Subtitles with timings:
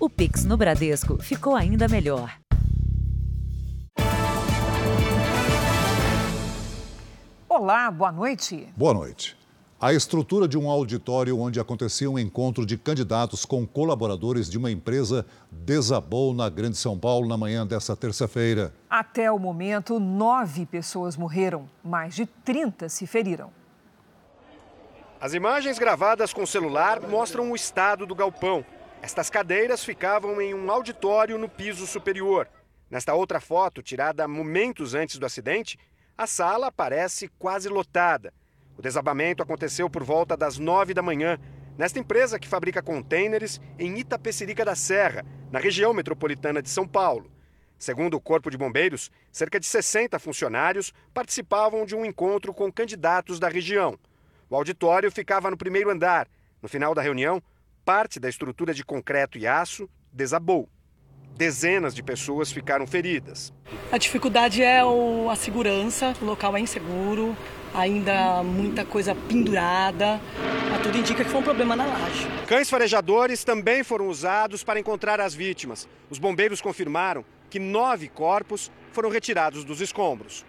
[0.00, 2.32] O Pix no Bradesco ficou ainda melhor.
[7.48, 8.68] Olá, boa noite.
[8.76, 9.36] Boa noite.
[9.80, 14.70] A estrutura de um auditório onde acontecia um encontro de candidatos com colaboradores de uma
[14.70, 18.72] empresa desabou na Grande São Paulo na manhã desta terça-feira.
[18.88, 23.50] Até o momento, nove pessoas morreram, mais de 30 se feriram.
[25.20, 28.64] As imagens gravadas com celular mostram o estado do galpão.
[29.00, 32.48] Estas cadeiras ficavam em um auditório no piso superior.
[32.90, 35.78] Nesta outra foto, tirada momentos antes do acidente,
[36.16, 38.32] a sala parece quase lotada.
[38.76, 41.38] O desabamento aconteceu por volta das nove da manhã,
[41.76, 47.30] nesta empresa que fabrica contêineres em Itapecerica da Serra, na região metropolitana de São Paulo.
[47.78, 53.38] Segundo o Corpo de Bombeiros, cerca de 60 funcionários participavam de um encontro com candidatos
[53.38, 53.96] da região.
[54.50, 56.26] O auditório ficava no primeiro andar.
[56.60, 57.40] No final da reunião,
[57.88, 60.68] parte da estrutura de concreto e aço desabou.
[61.38, 63.50] Dezenas de pessoas ficaram feridas.
[63.90, 67.34] A dificuldade é a segurança, o local é inseguro,
[67.72, 70.20] ainda muita coisa pendurada.
[70.76, 72.28] A tudo indica que foi um problema na laje.
[72.46, 75.88] Cães farejadores também foram usados para encontrar as vítimas.
[76.10, 80.44] Os bombeiros confirmaram que nove corpos foram retirados dos escombros.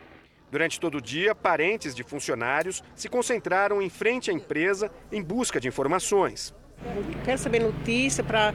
[0.52, 5.58] Durante todo o dia, parentes de funcionários se concentraram em frente à empresa em busca
[5.58, 6.53] de informações.
[7.25, 8.53] Quero saber notícia para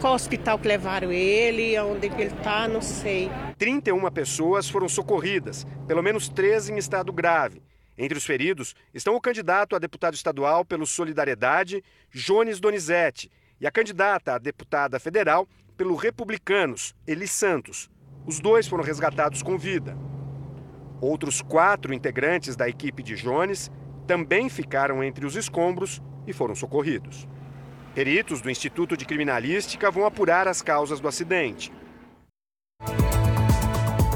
[0.00, 3.30] qual hospital que levaram ele, onde ele está, não sei.
[3.58, 7.62] 31 pessoas foram socorridas, pelo menos 13 em estado grave.
[7.96, 11.82] Entre os feridos estão o candidato a deputado estadual pelo Solidariedade,
[12.12, 17.90] Jones Donizete, e a candidata a deputada federal pelo Republicanos, Eli Santos.
[18.26, 19.96] Os dois foram resgatados com vida.
[21.00, 23.70] Outros quatro integrantes da equipe de Jones
[24.06, 27.28] também ficaram entre os escombros e foram socorridos.
[27.94, 31.72] Peritos do Instituto de Criminalística vão apurar as causas do acidente.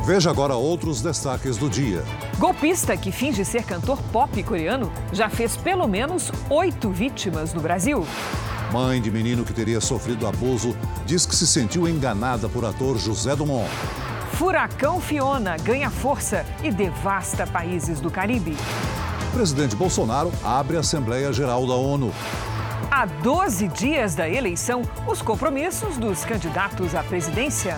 [0.05, 2.03] Veja agora outros destaques do dia.
[2.39, 8.05] Golpista que finge ser cantor pop coreano já fez pelo menos oito vítimas no Brasil.
[8.73, 13.37] Mãe de menino que teria sofrido abuso diz que se sentiu enganada por ator José
[13.37, 13.71] Dumont.
[14.33, 18.57] Furacão Fiona ganha força e devasta países do Caribe.
[19.33, 22.13] Presidente Bolsonaro abre a Assembleia Geral da ONU.
[22.91, 27.77] Há 12 dias da eleição, os compromissos dos candidatos à presidência.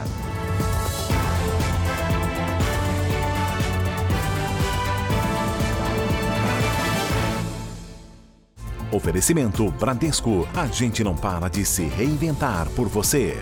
[8.93, 10.47] Oferecimento Bradesco.
[10.54, 13.37] A gente não para de se reinventar por você.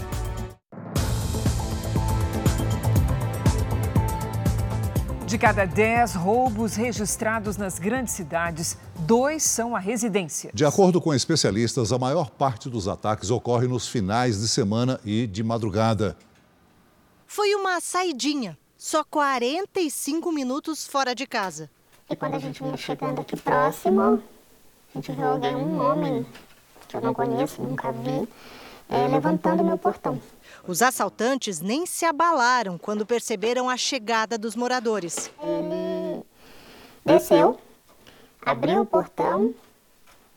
[5.29, 10.51] De cada 10 roubos registrados nas grandes cidades, dois são a residência.
[10.55, 15.27] De acordo com especialistas, a maior parte dos ataques ocorre nos finais de semana e
[15.27, 16.17] de madrugada.
[17.27, 21.69] Foi uma saidinha, só 45 minutos fora de casa.
[22.09, 24.19] E quando a gente vinha chegando aqui próximo, a
[24.95, 26.25] gente viu alguém, um homem
[26.89, 28.27] que eu não conheço, nunca vi,
[28.89, 30.19] é, levantando meu portão.
[30.69, 35.31] Os assaltantes nem se abalaram quando perceberam a chegada dos moradores.
[35.43, 36.23] Ele
[37.03, 37.59] desceu,
[38.43, 39.55] abriu o portão,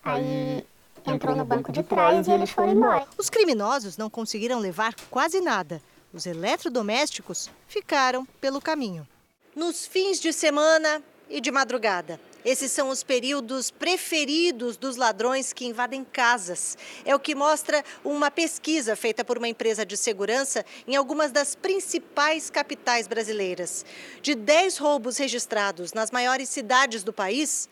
[0.02, 0.66] aí
[1.06, 3.06] entrou no banco de trás e eles foram embora.
[3.18, 5.82] Os criminosos não conseguiram levar quase nada.
[6.14, 9.06] Os eletrodomésticos ficaram pelo caminho.
[9.54, 15.66] Nos fins de semana e de madrugada, esses são os períodos preferidos dos ladrões que
[15.66, 16.78] invadem casas.
[17.06, 21.56] É o que mostra uma pesquisa feita por uma empresa de segurança em algumas das
[21.56, 23.86] principais capitais brasileiras.
[24.22, 27.70] De 10 roubos registrados nas maiores cidades do país,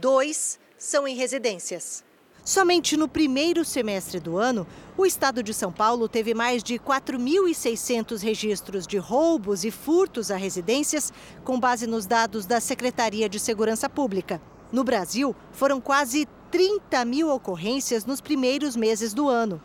[0.00, 2.04] dois são em residências.
[2.44, 4.66] Somente no primeiro semestre do ano,
[4.96, 10.36] o estado de São Paulo teve mais de 4.600 registros de roubos e furtos a
[10.36, 11.12] residências,
[11.44, 14.42] com base nos dados da Secretaria de Segurança Pública.
[14.72, 19.62] No Brasil, foram quase 30 mil ocorrências nos primeiros meses do ano,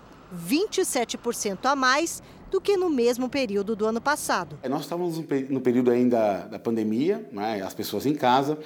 [0.48, 4.58] 27% a mais do que no mesmo período do ano passado.
[4.70, 5.18] Nós estávamos
[5.50, 8.58] no período ainda da pandemia, né, as pessoas em casa,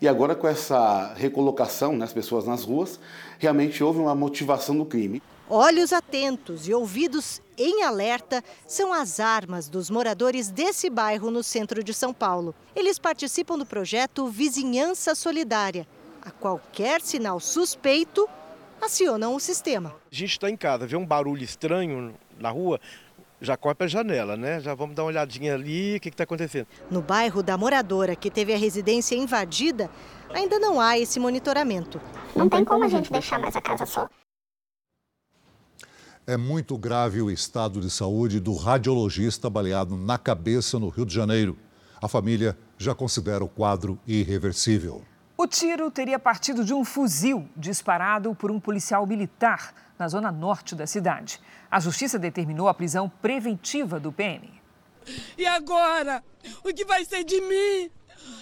[0.00, 3.00] e agora com essa recolocação, né, as pessoas nas ruas,
[3.38, 5.22] realmente houve uma motivação do crime.
[5.48, 11.82] Olhos atentos e ouvidos em alerta são as armas dos moradores desse bairro no centro
[11.82, 12.54] de São Paulo.
[12.76, 15.88] Eles participam do projeto Vizinhança Solidária.
[16.22, 18.28] A qualquer sinal suspeito,
[18.80, 19.94] acionam o sistema.
[20.10, 22.80] A gente está em casa, vê um barulho estranho na rua,
[23.40, 24.60] já corre para a janela, né?
[24.60, 26.66] Já vamos dar uma olhadinha ali, o que está acontecendo.
[26.90, 29.90] No bairro da moradora que teve a residência invadida,
[30.32, 32.00] ainda não há esse monitoramento.
[32.36, 34.08] Não tem como a gente deixar mais a casa só.
[36.26, 41.14] É muito grave o estado de saúde do radiologista baleado na cabeça no Rio de
[41.14, 41.56] Janeiro.
[42.00, 45.02] A família já considera o quadro irreversível.
[45.42, 50.74] O tiro teria partido de um fuzil disparado por um policial militar na zona norte
[50.74, 51.40] da cidade.
[51.70, 54.52] A justiça determinou a prisão preventiva do PM.
[55.38, 56.22] E agora?
[56.62, 57.90] O que vai ser de mim?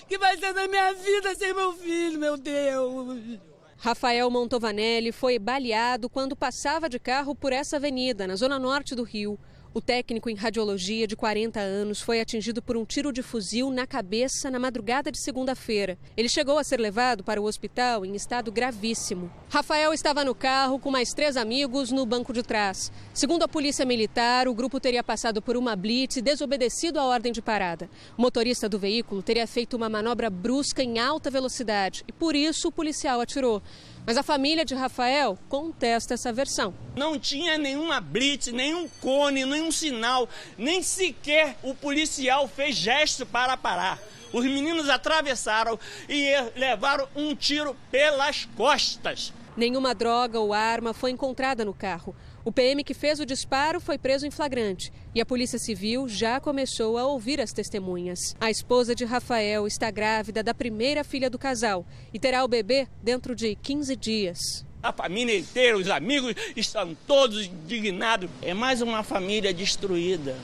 [0.02, 3.38] O que vai ser da minha vida sem meu filho, meu Deus?
[3.76, 9.04] Rafael Montovanelli foi baleado quando passava de carro por essa avenida, na zona norte do
[9.04, 9.38] Rio.
[9.74, 13.86] O técnico em radiologia de 40 anos foi atingido por um tiro de fuzil na
[13.86, 15.98] cabeça na madrugada de segunda-feira.
[16.16, 19.30] Ele chegou a ser levado para o hospital em estado gravíssimo.
[19.50, 22.90] Rafael estava no carro com mais três amigos no banco de trás.
[23.12, 27.30] Segundo a polícia militar, o grupo teria passado por uma blitz e desobedecido a ordem
[27.30, 27.90] de parada.
[28.16, 32.68] O motorista do veículo teria feito uma manobra brusca em alta velocidade e por isso
[32.68, 33.62] o policial atirou.
[34.08, 36.72] Mas a família de Rafael contesta essa versão.
[36.96, 40.26] Não tinha nenhuma blitz, nenhum cone, nenhum sinal,
[40.56, 43.99] nem sequer o policial fez gesto para parar.
[44.32, 45.78] Os meninos atravessaram
[46.08, 49.31] e levaram um tiro pelas costas.
[49.55, 52.16] Nenhuma droga ou arma foi encontrada no carro.
[52.48, 56.40] O PM que fez o disparo foi preso em flagrante e a Polícia Civil já
[56.40, 58.34] começou a ouvir as testemunhas.
[58.40, 62.88] A esposa de Rafael está grávida da primeira filha do casal e terá o bebê
[63.02, 64.64] dentro de 15 dias.
[64.82, 68.30] A família inteira, os amigos estão todos indignados.
[68.40, 70.34] É mais uma família destruída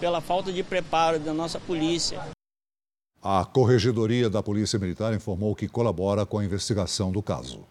[0.00, 2.20] pela falta de preparo da nossa polícia.
[3.22, 7.64] A Corregedoria da Polícia Militar informou que colabora com a investigação do caso.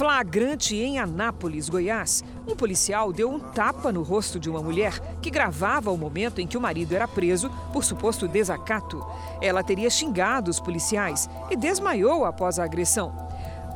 [0.00, 2.24] Flagrante em Anápolis, Goiás.
[2.48, 6.46] Um policial deu um tapa no rosto de uma mulher que gravava o momento em
[6.46, 9.04] que o marido era preso por suposto desacato.
[9.42, 13.12] Ela teria xingado os policiais e desmaiou após a agressão.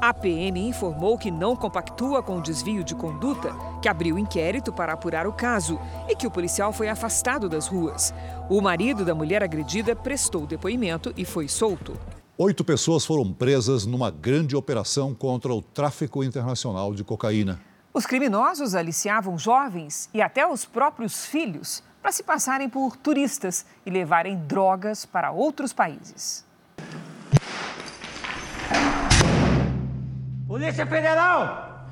[0.00, 4.94] A PM informou que não compactua com o desvio de conduta, que abriu inquérito para
[4.94, 5.78] apurar o caso
[6.08, 8.14] e que o policial foi afastado das ruas.
[8.48, 11.94] O marido da mulher agredida prestou depoimento e foi solto.
[12.36, 17.60] Oito pessoas foram presas numa grande operação contra o tráfico internacional de cocaína.
[17.92, 23.90] Os criminosos aliciavam jovens e até os próprios filhos para se passarem por turistas e
[23.90, 26.44] levarem drogas para outros países.
[30.48, 31.86] Polícia Federal!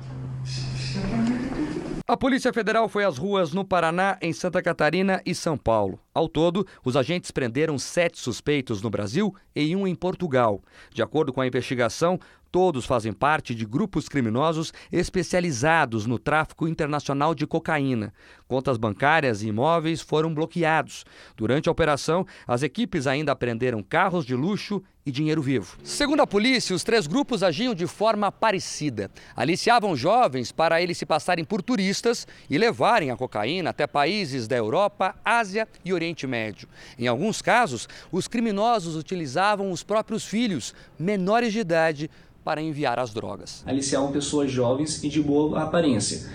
[2.05, 5.97] A Polícia Federal foi às ruas no Paraná, em Santa Catarina e São Paulo.
[6.13, 10.61] Ao todo, os agentes prenderam sete suspeitos no Brasil e um em Portugal.
[10.93, 12.19] De acordo com a investigação,
[12.53, 18.13] Todos fazem parte de grupos criminosos especializados no tráfico internacional de cocaína.
[18.47, 21.03] Contas bancárias e imóveis foram bloqueados.
[21.35, 25.77] Durante a operação, as equipes ainda apreenderam carros de luxo e dinheiro vivo.
[25.83, 29.11] Segundo a polícia, os três grupos agiam de forma parecida.
[29.35, 34.55] Aliciavam jovens para eles se passarem por turistas e levarem a cocaína até países da
[34.55, 36.67] Europa, Ásia e Oriente Médio.
[36.97, 42.09] Em alguns casos, os criminosos utilizavam os próprios filhos, menores de idade,
[42.43, 43.63] para enviar as drogas.
[43.65, 46.29] Aliciavam pessoas jovens e de boa aparência.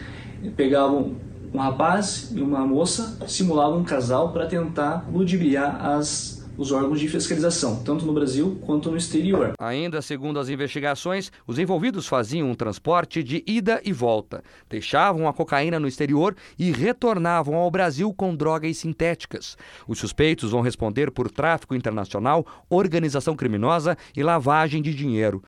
[0.57, 1.17] Pegavam
[1.53, 7.09] um rapaz e uma moça, simulavam um casal para tentar ludibriar as os órgãos de
[7.09, 9.53] fiscalização, tanto no Brasil quanto no exterior.
[9.59, 15.33] Ainda segundo as investigações, os envolvidos faziam um transporte de ida e volta, deixavam a
[15.33, 19.57] cocaína no exterior e retornavam ao Brasil com drogas sintéticas.
[19.87, 25.43] Os suspeitos vão responder por tráfico internacional, organização criminosa e lavagem de dinheiro.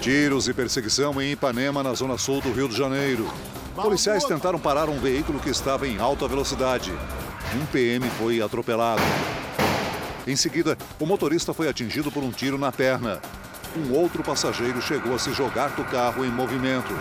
[0.00, 3.28] Tiros e perseguição em Ipanema, na zona sul do Rio de Janeiro.
[3.74, 6.92] Policiais tentaram parar um veículo que estava em alta velocidade.
[7.54, 9.02] Um PM foi atropelado.
[10.26, 13.20] Em seguida, o motorista foi atingido por um tiro na perna.
[13.76, 16.94] Um outro passageiro chegou a se jogar do carro em movimento.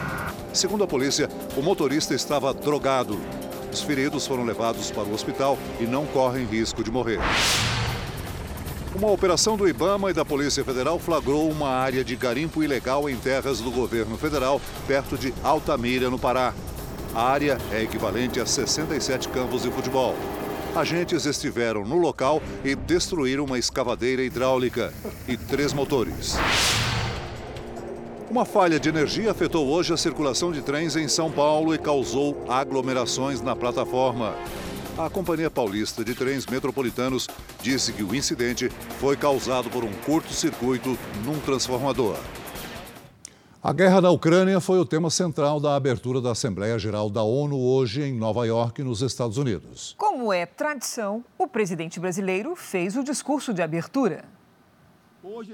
[0.51, 3.19] Segundo a polícia, o motorista estava drogado.
[3.71, 7.19] Os feridos foram levados para o hospital e não correm risco de morrer.
[8.97, 13.15] Uma operação do Ibama e da Polícia Federal flagrou uma área de garimpo ilegal em
[13.15, 16.51] terras do governo federal, perto de Altamira, no Pará.
[17.13, 20.15] A área é equivalente a 67 campos de futebol.
[20.75, 24.91] Agentes estiveram no local e destruíram uma escavadeira hidráulica
[25.27, 26.35] e três motores.
[28.31, 32.43] Uma falha de energia afetou hoje a circulação de trens em São Paulo e causou
[32.49, 34.33] aglomerações na plataforma.
[34.97, 37.27] A Companhia Paulista de Trens Metropolitanos
[37.61, 38.67] disse que o incidente
[38.99, 42.17] foi causado por um curto-circuito num transformador.
[43.61, 47.59] A guerra na Ucrânia foi o tema central da abertura da Assembleia Geral da ONU
[47.59, 49.93] hoje em Nova York, nos Estados Unidos.
[49.99, 54.25] Como é tradição, o presidente brasileiro fez o discurso de abertura.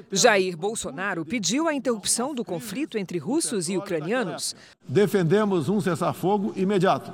[0.09, 4.55] Jair Bolsonaro pediu a interrupção do conflito entre russos e ucranianos.
[4.87, 7.11] Defendemos um cessar-fogo imediato,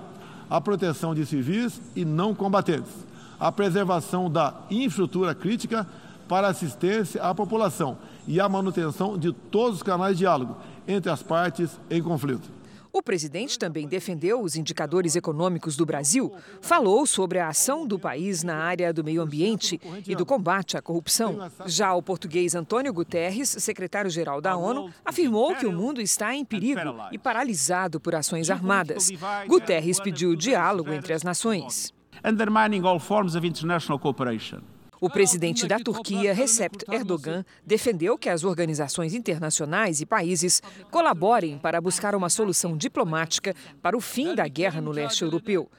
[0.49, 2.91] a proteção de civis e não combatentes,
[3.39, 5.87] a preservação da infraestrutura crítica
[6.27, 11.23] para assistência à população e a manutenção de todos os canais de diálogo entre as
[11.23, 12.58] partes em conflito.
[12.91, 18.43] O presidente também defendeu os indicadores econômicos do Brasil, falou sobre a ação do país
[18.43, 21.49] na área do meio ambiente e do combate à corrupção.
[21.65, 26.81] Já o português Antônio Guterres, secretário-geral da ONU, afirmou que o mundo está em perigo
[27.11, 29.09] e paralisado por ações armadas.
[29.47, 31.93] Guterres pediu diálogo entre as nações.
[32.25, 34.61] Undermining all forms of international cooperation.
[35.01, 41.79] O presidente da Turquia, Recep Erdogan, defendeu que as organizações internacionais e países colaborem para
[41.79, 45.69] buscar uma solução diplomática para o fim da guerra no leste europeu.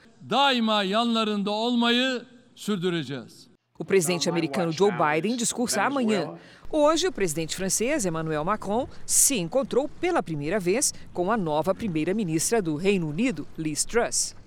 [3.79, 6.35] O presidente americano Joe Biden discursa amanhã.
[6.71, 12.63] Hoje, o presidente francês Emmanuel Macron se encontrou pela primeira vez com a nova primeira-ministra
[12.63, 14.40] do Reino Unido, Liz Truss.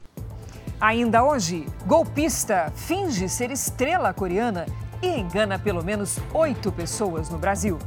[0.83, 4.65] Ainda hoje, golpista finge ser estrela coreana
[5.01, 7.79] e engana pelo menos oito pessoas no Brasil.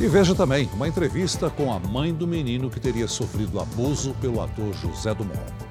[0.00, 4.42] E veja também uma entrevista com a mãe do menino que teria sofrido abuso pelo
[4.42, 5.69] ator José Dumont.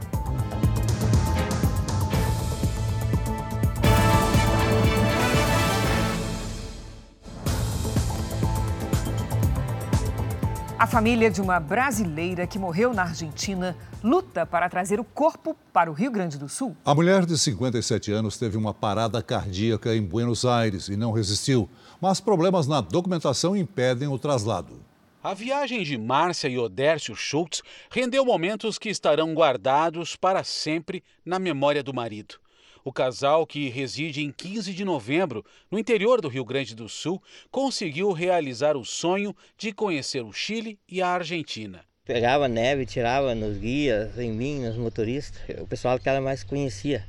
[10.89, 15.93] Família de uma brasileira que morreu na Argentina luta para trazer o corpo para o
[15.93, 16.75] Rio Grande do Sul.
[16.83, 21.69] A mulher de 57 anos teve uma parada cardíaca em Buenos Aires e não resistiu,
[22.01, 24.81] mas problemas na documentação impedem o traslado.
[25.21, 31.37] A viagem de Márcia e Odércio Schultz rendeu momentos que estarão guardados para sempre na
[31.37, 32.35] memória do marido.
[32.89, 37.21] O casal, que reside em 15 de novembro, no interior do Rio Grande do Sul,
[37.51, 41.85] conseguiu realizar o sonho de conhecer o Chile e a Argentina.
[42.03, 47.05] Pegava neve, tirava nos guias, em mim, nos motoristas, o pessoal que ela mais conhecia,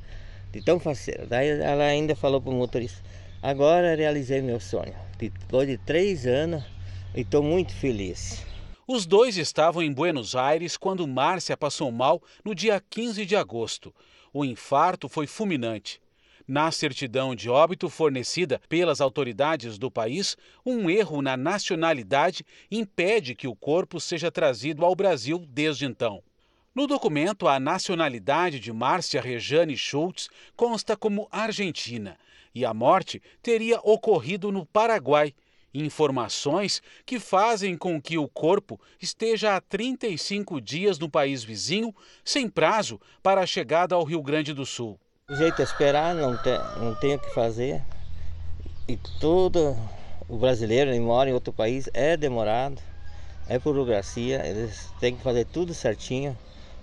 [0.51, 1.25] de tão faceiro.
[1.25, 3.01] Daí ela ainda falou para o motorista:
[3.41, 4.93] Agora realizei meu sonho.
[5.17, 6.63] Depois de três anos
[7.15, 8.45] e estou muito feliz.
[8.87, 13.91] Os dois estavam em Buenos Aires quando Márcia passou mal no dia 15 de agosto.
[14.33, 16.01] O infarto foi fulminante.
[16.47, 20.35] Na certidão de óbito fornecida pelas autoridades do país,
[20.65, 26.23] um erro na nacionalidade impede que o corpo seja trazido ao Brasil desde então.
[26.73, 32.17] No documento, a nacionalidade de Márcia Rejane Schultz consta como argentina
[32.53, 35.33] e a morte teria ocorrido no Paraguai.
[35.73, 42.49] Informações que fazem com que o corpo esteja há 35 dias no país vizinho, sem
[42.49, 44.99] prazo para a chegada ao Rio Grande do Sul.
[45.29, 47.81] O jeito é esperar, não tem, não tem o que fazer.
[48.87, 49.77] E todo
[50.27, 52.81] o brasileiro que mora em outro país é demorado,
[53.47, 56.37] é burocracia, eles têm que fazer tudo certinho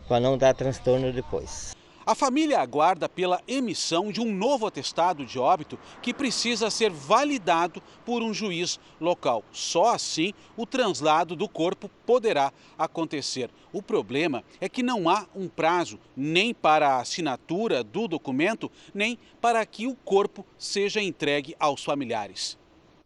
[0.08, 1.77] para não dar transtorno depois.
[2.08, 7.82] A família aguarda pela emissão de um novo atestado de óbito que precisa ser validado
[8.02, 9.44] por um juiz local.
[9.52, 13.50] Só assim o translado do corpo poderá acontecer.
[13.74, 19.18] O problema é que não há um prazo nem para a assinatura do documento, nem
[19.38, 22.57] para que o corpo seja entregue aos familiares.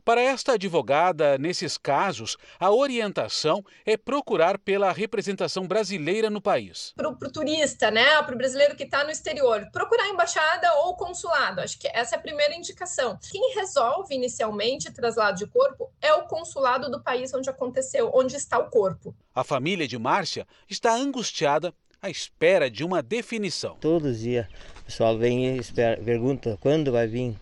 [0.05, 6.93] Para esta advogada, nesses casos, a orientação é procurar pela representação brasileira no país.
[6.97, 10.97] Para o turista, né, para o brasileiro que está no exterior, procurar a embaixada ou
[10.97, 11.61] consulado.
[11.61, 13.17] Acho que essa é a primeira indicação.
[13.31, 18.35] Quem resolve inicialmente o traslado de corpo é o consulado do país onde aconteceu, onde
[18.35, 19.15] está o corpo.
[19.33, 23.77] A família de Márcia está angustiada à espera de uma definição.
[23.81, 24.49] Todos os dias
[24.81, 27.37] o pessoal vem e espera, pergunta quando vai vir,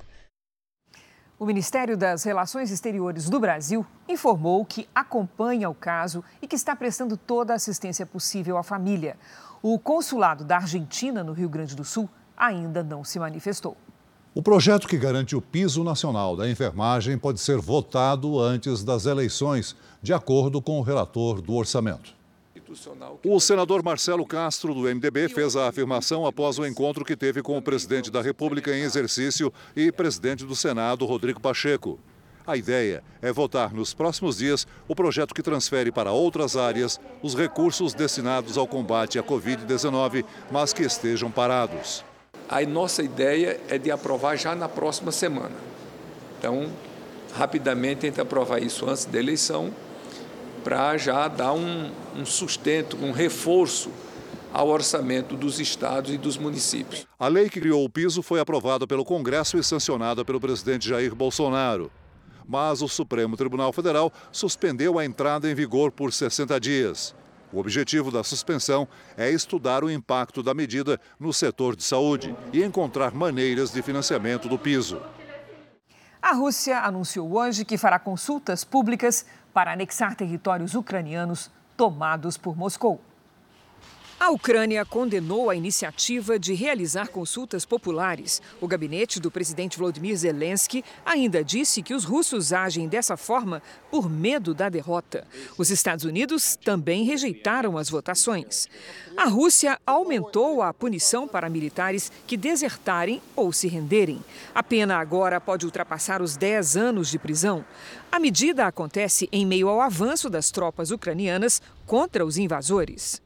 [1.41, 6.77] o Ministério das Relações Exteriores do Brasil informou que acompanha o caso e que está
[6.77, 9.17] prestando toda a assistência possível à família.
[9.63, 13.75] O consulado da Argentina, no Rio Grande do Sul, ainda não se manifestou.
[14.35, 19.75] O projeto que garante o piso nacional da enfermagem pode ser votado antes das eleições,
[20.03, 22.20] de acordo com o relator do orçamento.
[23.25, 27.59] O senador Marcelo Castro, do MDB, fez a afirmação após o encontro que teve com
[27.59, 31.99] o presidente da República em exercício e presidente do Senado, Rodrigo Pacheco.
[32.47, 37.35] A ideia é votar nos próximos dias o projeto que transfere para outras áreas os
[37.35, 42.05] recursos destinados ao combate à Covid-19, mas que estejam parados.
[42.49, 45.55] A nossa ideia é de aprovar já na próxima semana.
[46.39, 46.71] Então,
[47.35, 49.73] rapidamente tenta aprovar isso antes da eleição
[50.63, 53.91] para já dar um, um sustento, um reforço
[54.53, 57.07] ao orçamento dos estados e dos municípios.
[57.19, 61.15] A lei que criou o piso foi aprovada pelo Congresso e sancionada pelo presidente Jair
[61.15, 61.91] Bolsonaro.
[62.47, 67.15] mas o Supremo Tribunal Federal suspendeu a entrada em vigor por 60 dias.
[67.53, 72.63] O objetivo da suspensão é estudar o impacto da medida no setor de saúde e
[72.63, 75.01] encontrar maneiras de financiamento do piso.
[76.23, 83.01] A Rússia anunciou hoje que fará consultas públicas para anexar territórios ucranianos tomados por Moscou.
[84.21, 88.43] A Ucrânia condenou a iniciativa de realizar consultas populares.
[88.61, 94.11] O gabinete do presidente Volodymyr Zelensky ainda disse que os russos agem dessa forma por
[94.11, 95.27] medo da derrota.
[95.57, 98.69] Os Estados Unidos também rejeitaram as votações.
[99.17, 104.23] A Rússia aumentou a punição para militares que desertarem ou se renderem.
[104.55, 107.65] A pena agora pode ultrapassar os 10 anos de prisão.
[108.13, 113.23] A medida acontece em meio ao avanço das tropas ucranianas contra os invasores.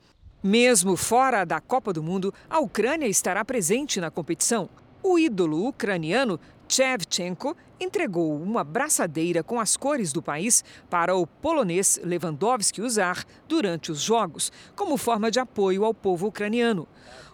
[0.46, 4.68] Mesmo fora da Copa do Mundo, a Ucrânia estará presente na competição.
[5.02, 11.98] O ídolo ucraniano Shevchenko entregou uma braçadeira com as cores do país para o polonês
[12.04, 16.86] Lewandowski usar durante os Jogos, como forma de apoio ao povo ucraniano.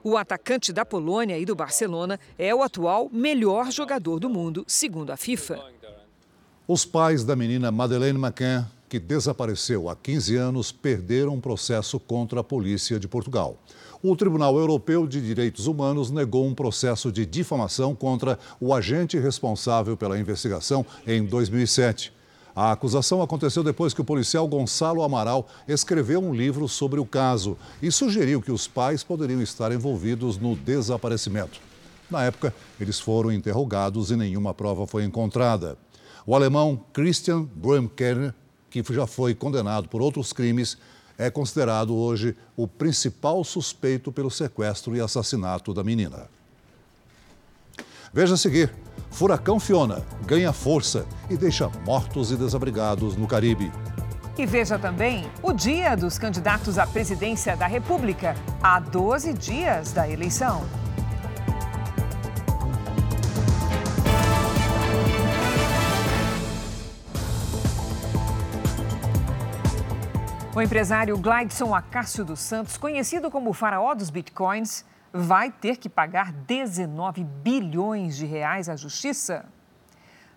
[0.05, 5.11] O atacante da Polônia e do Barcelona é o atual melhor jogador do mundo, segundo
[5.11, 5.59] a FIFA.
[6.65, 12.41] Os pais da menina Madeleine McCann que desapareceu há 15 anos, perderam um processo contra
[12.41, 13.57] a polícia de Portugal.
[14.03, 19.97] O Tribunal Europeu de Direitos Humanos negou um processo de difamação contra o agente responsável
[19.97, 22.13] pela investigação em 2007.
[22.55, 27.57] A acusação aconteceu depois que o policial Gonçalo Amaral escreveu um livro sobre o caso
[27.81, 31.61] e sugeriu que os pais poderiam estar envolvidos no desaparecimento.
[32.11, 35.79] Na época, eles foram interrogados e nenhuma prova foi encontrada.
[36.27, 38.35] O alemão Christian Brumkerner
[38.71, 40.79] que já foi condenado por outros crimes,
[41.19, 46.29] é considerado hoje o principal suspeito pelo sequestro e assassinato da menina.
[48.13, 48.73] Veja a seguir:
[49.11, 53.71] Furacão Fiona ganha força e deixa mortos e desabrigados no Caribe.
[54.39, 60.09] E veja também o dia dos candidatos à presidência da República, a 12 dias da
[60.09, 60.80] eleição.
[70.61, 75.89] O empresário Glideson Acácio dos Santos, conhecido como o faraó dos bitcoins, vai ter que
[75.89, 79.47] pagar 19 bilhões de reais à justiça.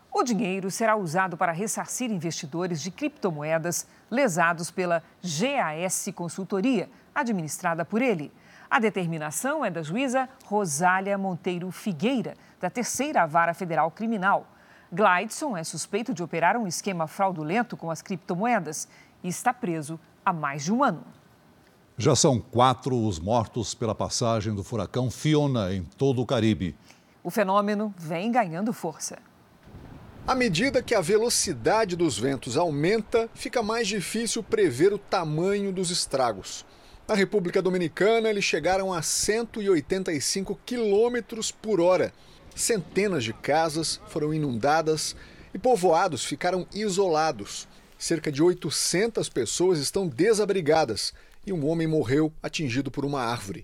[0.09, 8.01] O dinheiro será usado para ressarcir investidores de criptomoedas lesados pela GAS Consultoria, administrada por
[8.01, 8.31] ele.
[8.71, 14.47] A determinação é da juíza Rosália Monteiro Figueira, da Terceira Vara Federal Criminal.
[14.89, 18.87] Glideson é suspeito de operar um esquema fraudulento com as criptomoedas
[19.21, 21.03] e está preso há mais de um ano.
[21.97, 26.75] Já são quatro os mortos pela passagem do furacão Fiona em todo o Caribe.
[27.23, 29.19] O fenômeno vem ganhando força.
[30.25, 35.91] À medida que a velocidade dos ventos aumenta, fica mais difícil prever o tamanho dos
[35.91, 36.65] estragos.
[37.05, 42.13] Na República Dominicana, eles chegaram a 185 quilômetros por hora.
[42.55, 45.15] Centenas de casas foram inundadas
[45.53, 47.67] e povoados ficaram isolados.
[48.03, 51.13] Cerca de 800 pessoas estão desabrigadas
[51.47, 53.63] e um homem morreu atingido por uma árvore.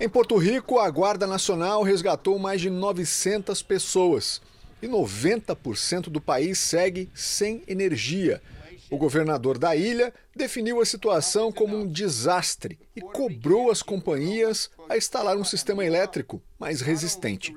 [0.00, 4.42] Em Porto Rico, a Guarda Nacional resgatou mais de 900 pessoas
[4.82, 8.42] e 90% do país segue sem energia.
[8.90, 14.96] O governador da ilha definiu a situação como um desastre e cobrou as companhias a
[14.96, 17.54] instalar um sistema elétrico mais resistente.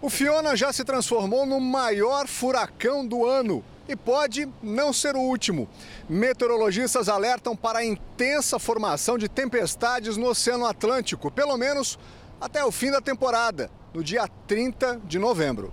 [0.00, 5.20] O Fiona já se transformou no maior furacão do ano e pode não ser o
[5.20, 5.68] último.
[6.08, 11.98] Meteorologistas alertam para a intensa formação de tempestades no Oceano Atlântico, pelo menos
[12.40, 15.72] até o fim da temporada, no dia 30 de novembro.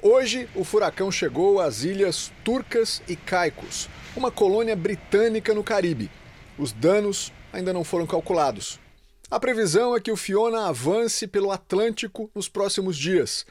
[0.00, 6.10] Hoje, o furacão chegou às ilhas Turcas e Caicos, uma colônia britânica no Caribe.
[6.56, 8.78] Os danos ainda não foram calculados.
[9.30, 13.44] A previsão é que o Fiona avance pelo Atlântico nos próximos dias.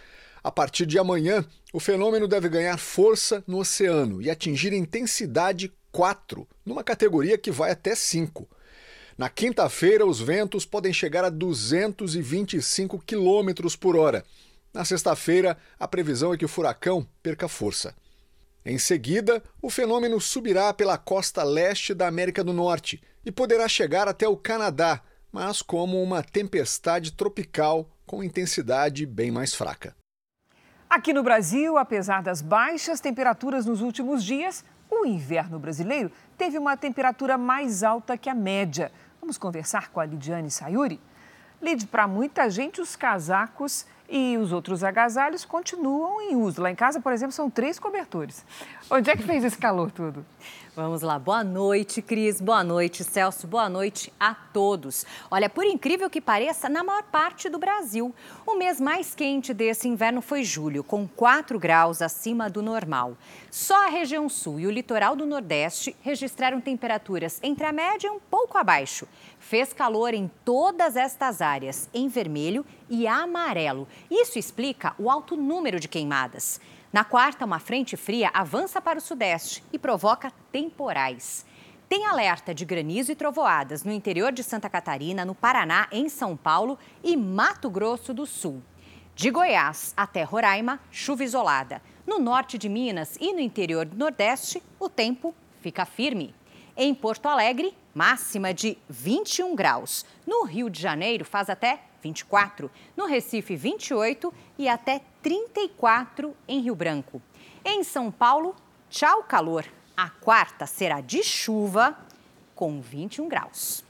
[0.47, 6.47] A partir de amanhã, o fenômeno deve ganhar força no oceano e atingir intensidade 4,
[6.65, 8.47] numa categoria que vai até 5.
[9.17, 14.23] Na quinta-feira, os ventos podem chegar a 225 km por hora.
[14.73, 17.93] Na sexta-feira, a previsão é que o furacão perca força.
[18.65, 24.07] Em seguida, o fenômeno subirá pela costa leste da América do Norte e poderá chegar
[24.07, 29.93] até o Canadá, mas como uma tempestade tropical com intensidade bem mais fraca.
[30.89, 36.77] Aqui no Brasil, apesar das baixas temperaturas nos últimos dias, o inverno brasileiro teve uma
[36.77, 38.89] temperatura mais alta que a média.
[39.19, 40.97] Vamos conversar com a Lidiane Sayuri?
[41.61, 46.61] Lid, para muita gente, os casacos e os outros agasalhos continuam em uso.
[46.61, 48.45] Lá em casa, por exemplo, são três cobertores.
[48.89, 50.25] Onde é que fez esse calor tudo?
[50.77, 51.17] Vamos lá.
[51.17, 52.39] Boa noite, Cris.
[52.39, 53.47] Boa noite, Celso.
[53.47, 55.07] Boa noite a todos.
[55.31, 58.13] Olha, por incrível que pareça, na maior parte do Brasil,
[58.45, 63.17] o mês mais quente desse inverno foi julho, com 4 graus acima do normal.
[63.49, 68.11] Só a região sul e o litoral do Nordeste registraram temperaturas entre a média e
[68.11, 69.07] um pouco abaixo.
[69.47, 73.87] Fez calor em todas estas áreas, em vermelho e amarelo.
[74.11, 76.59] Isso explica o alto número de queimadas.
[76.91, 81.45] Na quarta, uma frente fria avança para o sudeste e provoca temporais.
[81.87, 86.35] Tem alerta de granizo e trovoadas no interior de Santa Catarina, no Paraná, em São
[86.35, 88.61] Paulo e Mato Grosso do Sul.
[89.15, 91.81] De Goiás até Roraima, chuva isolada.
[92.05, 96.35] No norte de Minas e no interior do Nordeste, o tempo fica firme.
[96.79, 100.05] Em Porto Alegre, máxima de 21 graus.
[100.27, 102.69] No Rio de Janeiro, faz até 24.
[102.95, 107.19] No Recife, 28 e até 34 em Rio Branco.
[107.65, 108.55] Em São Paulo,
[108.91, 109.65] tchau calor.
[109.97, 111.97] A quarta será de chuva
[112.53, 113.83] com 21 graus.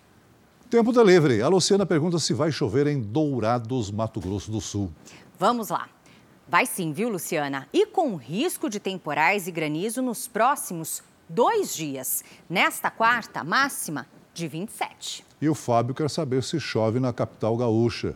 [0.69, 1.41] Tempo delivery.
[1.41, 4.93] A Luciana pergunta se vai chover em Dourados, Mato Grosso do Sul.
[5.37, 5.89] Vamos lá.
[6.47, 7.67] Vai sim, viu, Luciana?
[7.73, 12.23] E com risco de temporais e granizo nos próximos dois dias.
[12.49, 15.25] Nesta quarta, máxima de 27.
[15.41, 18.15] E o Fábio quer saber se chove na capital gaúcha.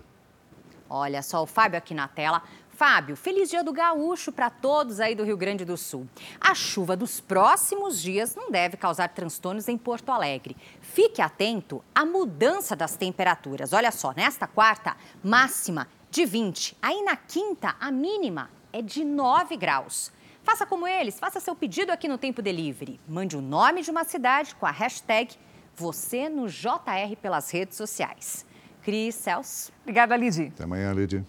[0.90, 2.44] Olha só o Fábio aqui na tela.
[2.70, 6.08] Fábio, feliz dia do gaúcho para todos aí do Rio Grande do Sul.
[6.40, 10.58] A chuva dos próximos dias não deve causar transtornos em Porto Alegre.
[10.82, 13.72] Fique atento à mudança das temperaturas.
[13.72, 16.76] Olha só, nesta quarta, máxima de 20.
[16.82, 20.12] Aí na quinta, a mínima é de 9 graus.
[20.52, 23.00] Faça como eles, faça seu pedido aqui no Tempo Delivery.
[23.08, 25.34] Mande o nome de uma cidade com a hashtag
[25.74, 28.46] você no JR pelas redes sociais.
[28.84, 29.72] Cris, Celso.
[29.82, 30.52] Obrigada, Lidy.
[30.54, 31.26] Até amanhã, Lidy.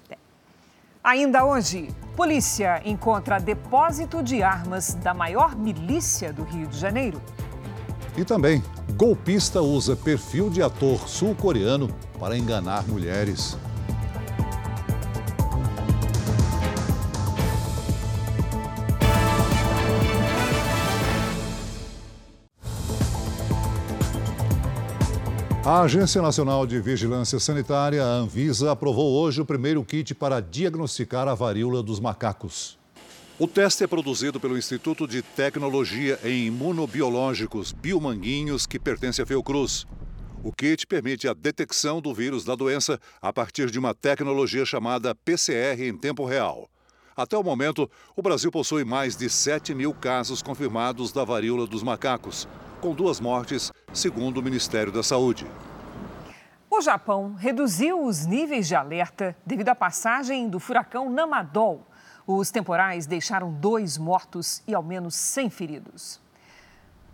[1.05, 7.23] Ainda hoje, polícia encontra depósito de armas da maior milícia do Rio de Janeiro.
[8.17, 8.61] E também,
[8.97, 13.57] golpista usa perfil de ator sul-coreano para enganar mulheres.
[25.65, 31.29] A Agência Nacional de Vigilância Sanitária, a Anvisa, aprovou hoje o primeiro kit para diagnosticar
[31.29, 32.77] a varíola dos macacos.
[33.39, 39.87] O teste é produzido pelo Instituto de Tecnologia em Imunobiológicos Biomanguinhos, que pertence à Fiocruz.
[40.43, 45.15] O kit permite a detecção do vírus da doença a partir de uma tecnologia chamada
[45.15, 46.69] PCR em tempo real.
[47.17, 51.85] Até o momento, o Brasil possui mais de 7 mil casos confirmados da varíola dos
[51.85, 52.49] macacos,
[52.83, 55.47] com duas mortes, segundo o Ministério da Saúde.
[56.69, 61.87] O Japão reduziu os níveis de alerta devido à passagem do furacão Namadol.
[62.27, 66.21] Os temporais deixaram dois mortos e ao menos 100 feridos.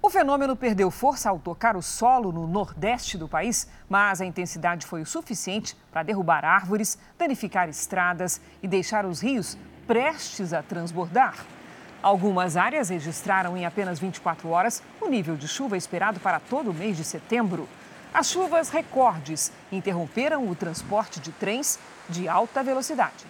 [0.00, 4.86] O fenômeno perdeu força ao tocar o solo no nordeste do país, mas a intensidade
[4.86, 11.57] foi o suficiente para derrubar árvores, danificar estradas e deixar os rios prestes a transbordar.
[12.02, 16.74] Algumas áreas registraram em apenas 24 horas o nível de chuva esperado para todo o
[16.74, 17.68] mês de setembro.
[18.14, 23.26] As chuvas recordes interromperam o transporte de trens de alta velocidade.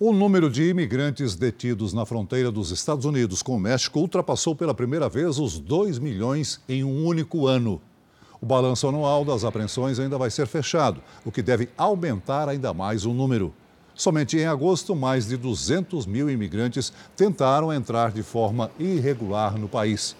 [0.00, 4.74] O número de imigrantes detidos na fronteira dos Estados Unidos com o México ultrapassou pela
[4.74, 7.80] primeira vez os 2 milhões em um único ano.
[8.40, 13.04] O balanço anual das apreensões ainda vai ser fechado, o que deve aumentar ainda mais
[13.04, 13.54] o número.
[13.94, 20.16] Somente em agosto, mais de 200 mil imigrantes tentaram entrar de forma irregular no país.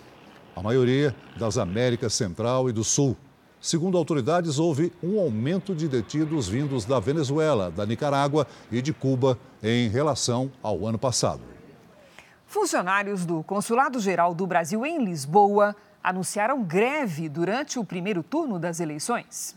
[0.55, 3.17] A maioria das Américas Central e do Sul.
[3.61, 9.39] Segundo autoridades, houve um aumento de detidos vindos da Venezuela, da Nicarágua e de Cuba
[9.63, 11.41] em relação ao ano passado.
[12.45, 18.81] Funcionários do Consulado Geral do Brasil em Lisboa anunciaram greve durante o primeiro turno das
[18.81, 19.57] eleições.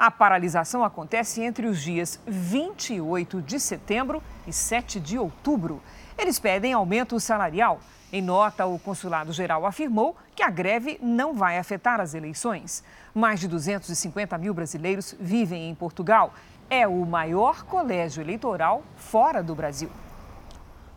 [0.00, 5.82] A paralisação acontece entre os dias 28 de setembro e 7 de outubro.
[6.16, 7.80] Eles pedem aumento salarial.
[8.10, 12.82] Em nota, o Consulado Geral afirmou que a greve não vai afetar as eleições.
[13.14, 16.32] Mais de 250 mil brasileiros vivem em Portugal.
[16.70, 19.90] É o maior colégio eleitoral fora do Brasil.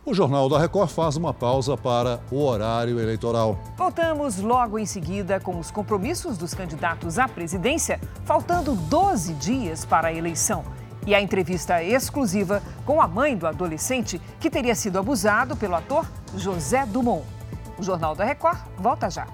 [0.06, 3.58] O Jornal da Record faz uma pausa para o horário eleitoral.
[3.74, 10.08] Voltamos logo em seguida com os compromissos dos candidatos à presidência, faltando 12 dias para
[10.08, 10.62] a eleição.
[11.06, 16.06] E a entrevista exclusiva com a mãe do adolescente que teria sido abusado pelo ator
[16.36, 17.24] José Dumont.
[17.78, 19.26] O Jornal da Record volta já.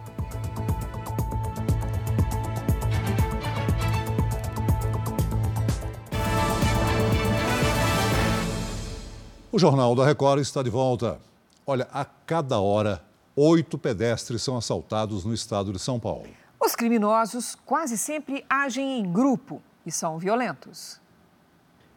[9.52, 11.20] O Jornal da Record está de volta.
[11.66, 16.28] Olha, a cada hora, oito pedestres são assaltados no estado de São Paulo.
[16.64, 21.00] Os criminosos quase sempre agem em grupo e são violentos.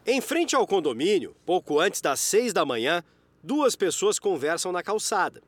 [0.04, 3.04] Em frente ao condomínio, pouco antes das seis da manhã,
[3.40, 5.40] duas pessoas conversam na calçada.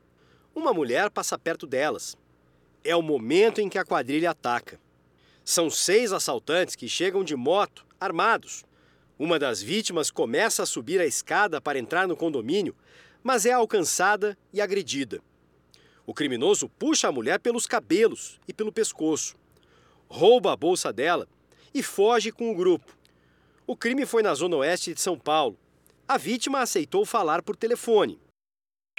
[0.55, 2.15] Uma mulher passa perto delas.
[2.85, 4.79] É o momento em que a quadrilha ataca.
[5.43, 8.63] São seis assaltantes que chegam de moto, armados.
[9.19, 12.75] Uma das vítimas começa a subir a escada para entrar no condomínio,
[13.23, 15.19] mas é alcançada e agredida.
[16.05, 19.35] O criminoso puxa a mulher pelos cabelos e pelo pescoço,
[20.07, 21.27] rouba a bolsa dela
[21.73, 22.95] e foge com o grupo.
[23.65, 25.57] O crime foi na zona oeste de São Paulo.
[26.07, 28.19] A vítima aceitou falar por telefone.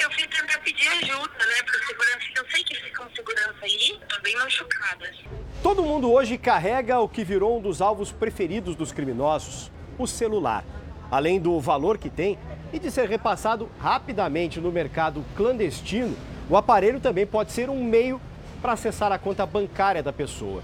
[0.01, 4.21] Eu fui tentar pedir ajuda, né, para segurança, eu sei que ficam segurança aí, tô
[4.21, 5.15] bem machucada.
[5.63, 10.65] Todo mundo hoje carrega o que virou um dos alvos preferidos dos criminosos, o celular.
[11.11, 12.39] Além do valor que tem
[12.73, 16.17] e de ser repassado rapidamente no mercado clandestino,
[16.49, 18.21] o aparelho também pode ser um meio
[18.61, 20.63] para acessar a conta bancária da pessoa.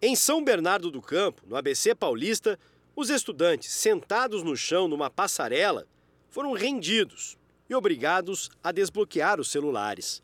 [0.00, 2.58] Em São Bernardo do Campo, no ABC Paulista,
[2.94, 5.86] os estudantes, sentados no chão numa passarela,
[6.28, 7.36] foram rendidos
[7.68, 10.20] e obrigados a desbloquear os celulares.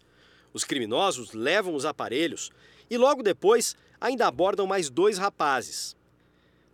[0.52, 2.50] Os criminosos levam os aparelhos
[2.90, 5.96] e logo depois ainda abordam mais dois rapazes.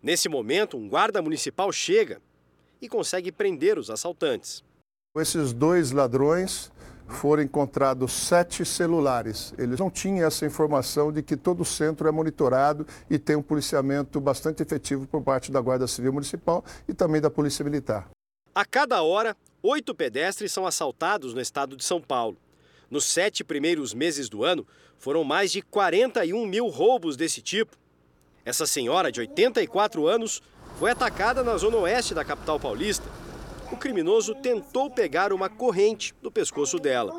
[0.01, 2.21] Nesse momento, um guarda municipal chega
[2.81, 4.63] e consegue prender os assaltantes.
[5.15, 6.71] Esses dois ladrões
[7.07, 9.53] foram encontrados sete celulares.
[9.57, 13.41] Eles não tinham essa informação de que todo o centro é monitorado e tem um
[13.41, 18.09] policiamento bastante efetivo por parte da Guarda Civil Municipal e também da Polícia Militar.
[18.53, 22.37] A cada hora, oito pedestres são assaltados no estado de São Paulo.
[22.89, 24.65] Nos sete primeiros meses do ano,
[24.97, 27.77] foram mais de 41 mil roubos desse tipo.
[28.47, 30.41] Essa senhora, de 84 anos,
[30.79, 33.03] foi atacada na zona oeste da capital paulista.
[33.69, 37.13] O criminoso tentou pegar uma corrente do pescoço dela.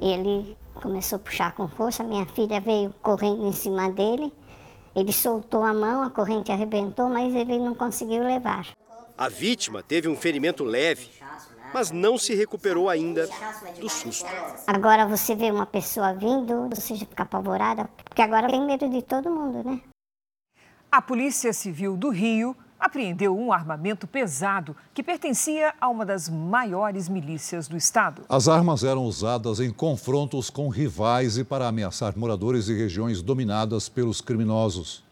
[0.00, 4.32] Ele começou a puxar com força, minha filha veio correndo em cima dele.
[4.92, 8.66] Ele soltou a mão, a corrente arrebentou, mas ele não conseguiu levar.
[9.16, 11.10] A vítima teve um ferimento leve,
[11.72, 13.28] mas não se recuperou ainda
[13.78, 14.28] do susto.
[14.66, 19.00] Agora você vê uma pessoa vindo, você já fica apavorada, porque agora tem medo de
[19.00, 19.80] todo mundo, né?
[20.92, 27.08] A Polícia Civil do Rio apreendeu um armamento pesado que pertencia a uma das maiores
[27.08, 28.26] milícias do estado.
[28.28, 33.88] As armas eram usadas em confrontos com rivais e para ameaçar moradores de regiões dominadas
[33.88, 35.02] pelos criminosos.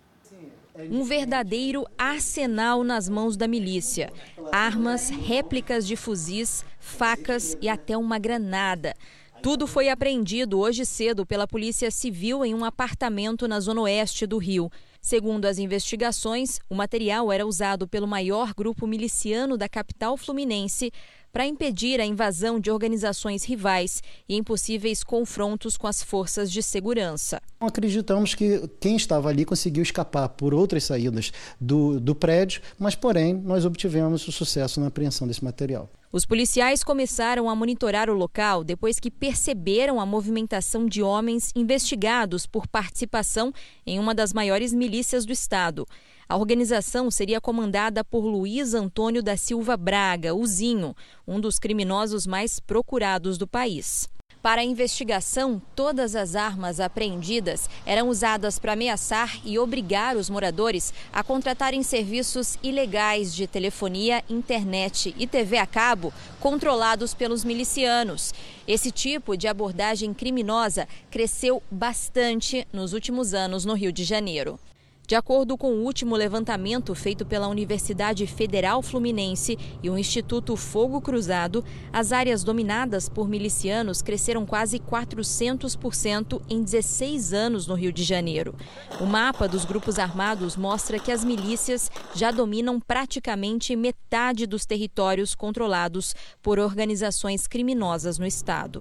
[0.90, 4.12] Um verdadeiro arsenal nas mãos da milícia.
[4.53, 8.95] Armas, réplicas de fuzis, facas e até uma granada.
[9.43, 14.37] Tudo foi apreendido hoje cedo pela Polícia Civil em um apartamento na zona oeste do
[14.37, 14.71] Rio.
[15.00, 20.92] Segundo as investigações, o material era usado pelo maior grupo miliciano da capital fluminense
[21.33, 26.62] para impedir a invasão de organizações rivais e em possíveis confrontos com as forças de
[26.62, 27.40] segurança.
[27.61, 33.35] Acreditamos que quem estava ali conseguiu escapar por outras saídas do, do prédio, mas, porém,
[33.35, 35.88] nós obtivemos o sucesso na apreensão desse material.
[36.12, 42.47] Os policiais começaram a monitorar o local depois que perceberam a movimentação de homens investigados
[42.47, 43.53] por participação
[43.87, 45.87] em uma das maiores milícias do estado.
[46.31, 50.95] A organização seria comandada por Luiz Antônio da Silva Braga, o Zinho,
[51.27, 54.09] um dos criminosos mais procurados do país.
[54.40, 60.95] Para a investigação, todas as armas apreendidas eram usadas para ameaçar e obrigar os moradores
[61.12, 68.33] a contratarem serviços ilegais de telefonia, internet e TV a cabo controlados pelos milicianos.
[68.69, 74.61] Esse tipo de abordagem criminosa cresceu bastante nos últimos anos no Rio de Janeiro.
[75.11, 81.01] De acordo com o último levantamento feito pela Universidade Federal Fluminense e o Instituto Fogo
[81.01, 88.05] Cruzado, as áreas dominadas por milicianos cresceram quase 400% em 16 anos no Rio de
[88.05, 88.55] Janeiro.
[89.01, 95.35] O mapa dos grupos armados mostra que as milícias já dominam praticamente metade dos territórios
[95.35, 98.81] controlados por organizações criminosas no estado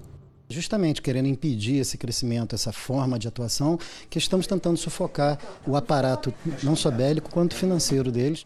[0.49, 3.77] justamente querendo impedir esse crescimento, essa forma de atuação,
[4.09, 6.33] que estamos tentando sufocar o aparato
[6.63, 8.45] não só bélico quanto financeiro deles.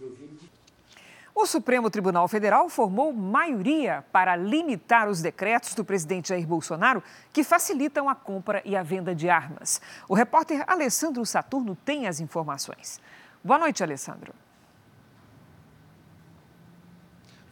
[1.36, 7.44] O Supremo Tribunal Federal formou maioria para limitar os decretos do presidente Jair Bolsonaro que
[7.44, 9.82] facilitam a compra e a venda de armas.
[10.08, 13.00] O repórter Alessandro Saturno tem as informações.
[13.44, 14.34] Boa noite, Alessandro.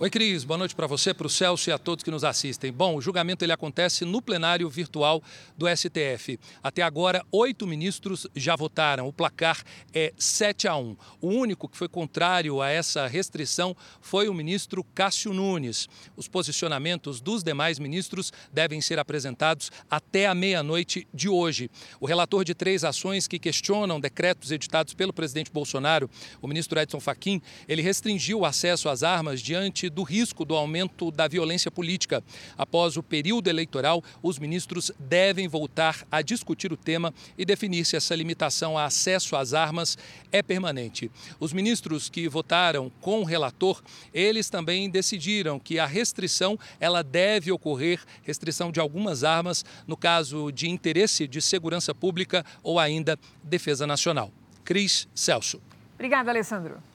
[0.02, 0.44] Oi, Cris.
[0.44, 2.74] Boa noite para você, para o Celso e a todos que nos assistem.
[2.74, 5.22] Bom, o julgamento ele acontece no plenário virtual
[5.56, 6.40] do STF.
[6.64, 9.08] Até agora, oito ministros já votaram.
[9.08, 10.98] O placar é 7 a 1.
[11.22, 15.88] O único que foi contrário a essa restrição foi o ministro Cássio Nunes.
[16.18, 21.70] Os posicionamentos dos demais ministros devem ser apresentados até a meia-noite de hoje.
[22.00, 26.10] O relator de três ações que questionam decretos editados pelo presidente Bolsonaro,
[26.42, 31.12] o ministro Edson Fachin, ele restringiu o acesso às armas diante do risco do aumento
[31.12, 32.24] da violência política.
[32.58, 37.96] Após o período eleitoral, os ministros devem voltar a discutir o tema e definir se
[37.96, 39.98] essa limitação a acesso às armas
[40.32, 41.12] é permanente.
[41.40, 43.82] Os ministros que votaram com o relator,
[44.14, 50.52] eles também decidiram que a restrição ela deve ocorrer, restrição de algumas armas, no caso
[50.52, 54.32] de interesse de segurança pública ou ainda defesa nacional.
[54.64, 55.62] Cris Celso.
[55.96, 56.91] Obrigada, Alessandro.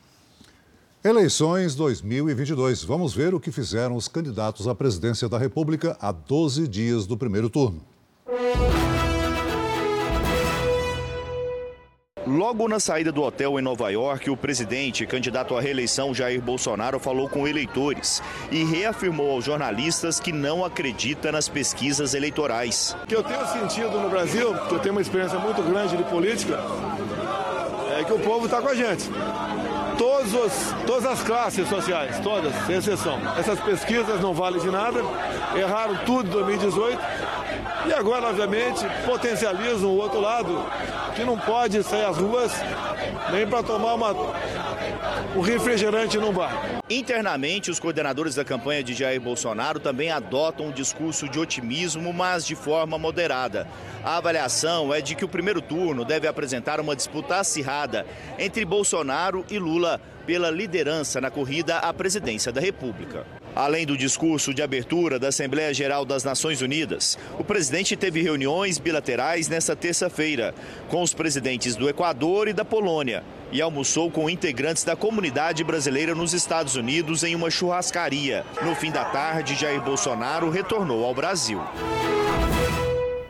[1.09, 2.83] Eleições 2022.
[2.83, 7.17] Vamos ver o que fizeram os candidatos à presidência da República a 12 dias do
[7.17, 7.81] primeiro turno.
[12.27, 16.99] Logo na saída do hotel em Nova York, o presidente, candidato à reeleição Jair Bolsonaro,
[16.99, 22.97] falou com eleitores e reafirmou aos jornalistas que não acredita nas pesquisas eleitorais.
[23.05, 26.03] O que eu tenho sentido no Brasil, que eu tenho uma experiência muito grande de
[26.03, 26.59] política,
[27.97, 29.09] é que o povo está com a gente
[29.99, 30.53] todos os,
[30.87, 33.19] todas as classes sociais, todas, sem exceção.
[33.39, 35.01] Essas pesquisas não valem de nada,
[35.55, 36.99] erraram tudo em 2018
[37.87, 40.65] e agora, obviamente, potencializam o outro lado,
[41.15, 42.53] que não pode sair às ruas
[43.31, 44.13] nem para tomar uma,
[45.37, 46.76] um refrigerante num bar.
[46.89, 52.47] Internamente, os coordenadores da campanha de Jair Bolsonaro também adotam um discurso de otimismo, mas
[52.47, 53.67] de forma moderada.
[54.05, 58.07] A avaliação é de que o primeiro turno deve apresentar uma disputa acirrada
[58.39, 63.27] entre Bolsonaro e Lula pela liderança na corrida à presidência da República.
[63.57, 68.79] Além do discurso de abertura da Assembleia Geral das Nações Unidas, o presidente teve reuniões
[68.79, 70.55] bilaterais nesta terça-feira
[70.91, 76.15] com os presidentes do Equador e da Polônia e almoçou com integrantes da comunidade brasileira
[76.15, 78.45] nos Estados Unidos em uma churrascaria.
[78.63, 81.63] No fim da tarde, Jair Bolsonaro retornou ao Brasil.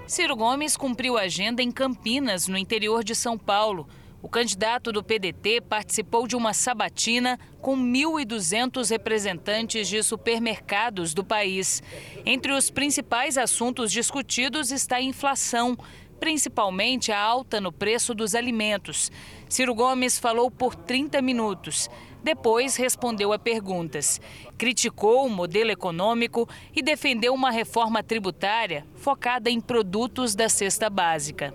[0.08, 3.86] Ciro Gomes cumpriu a agenda em Campinas, no interior de São Paulo.
[4.26, 11.80] O candidato do PDT participou de uma sabatina com 1.200 representantes de supermercados do país.
[12.24, 15.78] Entre os principais assuntos discutidos está a inflação,
[16.18, 19.12] principalmente a alta no preço dos alimentos.
[19.48, 21.88] Ciro Gomes falou por 30 minutos.
[22.20, 24.20] Depois respondeu a perguntas.
[24.58, 31.54] Criticou o modelo econômico e defendeu uma reforma tributária focada em produtos da cesta básica.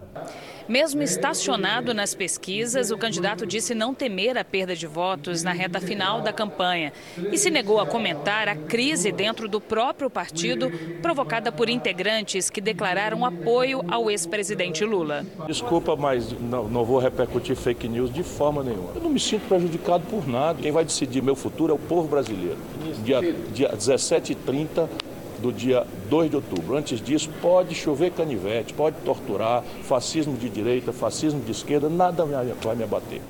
[0.71, 5.81] Mesmo estacionado nas pesquisas, o candidato disse não temer a perda de votos na reta
[5.81, 6.93] final da campanha
[7.29, 12.61] e se negou a comentar a crise dentro do próprio partido provocada por integrantes que
[12.61, 15.25] declararam apoio ao ex-presidente Lula.
[15.45, 18.91] Desculpa, mas não, não vou repercutir fake news de forma nenhuma.
[18.95, 20.61] Eu não me sinto prejudicado por nada.
[20.61, 22.57] Quem vai decidir meu futuro é o povo brasileiro.
[23.03, 23.19] Dia,
[23.53, 25.10] dia 17 e 30
[25.41, 26.77] do dia 2 de outubro.
[26.77, 32.75] Antes disso, pode chover canivete, pode torturar, fascismo de direita, fascismo de esquerda, nada vai
[32.75, 33.21] me abater.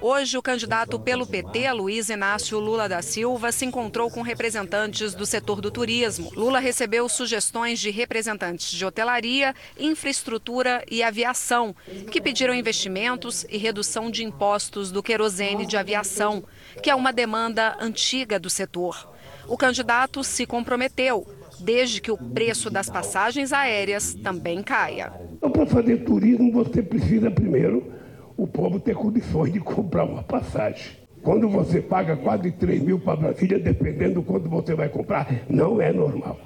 [0.00, 5.26] Hoje, o candidato pelo PT, Luiz Inácio Lula da Silva, se encontrou com representantes do
[5.26, 6.30] setor do turismo.
[6.34, 11.74] Lula recebeu sugestões de representantes de hotelaria, infraestrutura e aviação,
[12.10, 16.44] que pediram investimentos e redução de impostos do querosene de aviação,
[16.82, 19.17] que é uma demanda antiga do setor.
[19.48, 21.26] O candidato se comprometeu,
[21.58, 25.10] desde que o preço das passagens aéreas também caia.
[25.32, 27.90] Então, para fazer turismo, você precisa primeiro
[28.36, 30.98] o povo ter condições de comprar uma passagem.
[31.22, 35.80] Quando você paga quase 3 mil para Brasília, dependendo do quanto você vai comprar, não
[35.80, 36.38] é normal.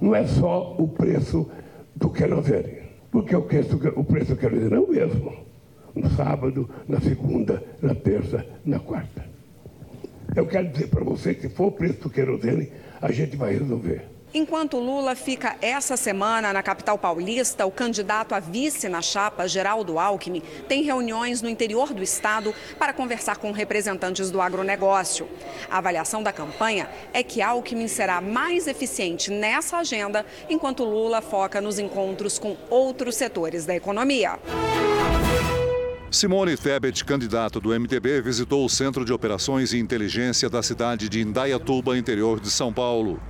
[0.00, 1.50] Não é só o preço
[1.96, 2.78] do querosene,
[3.10, 5.32] porque o preço, o preço do querosene é o mesmo.
[5.92, 9.33] No sábado, na segunda, na terça, na quarta.
[10.36, 13.52] Eu quero dizer para você que se for o preço do querosene, a gente vai
[13.52, 14.14] resolver.
[14.36, 19.96] Enquanto Lula fica essa semana na capital paulista, o candidato a vice na chapa, Geraldo
[19.96, 25.28] Alckmin, tem reuniões no interior do estado para conversar com representantes do agronegócio.
[25.70, 31.60] A avaliação da campanha é que Alckmin será mais eficiente nessa agenda, enquanto Lula foca
[31.60, 34.40] nos encontros com outros setores da economia.
[36.14, 41.20] Simone Tebet, candidato do MDB, visitou o Centro de Operações e Inteligência da cidade de
[41.20, 43.20] Indaiatuba, interior de São Paulo.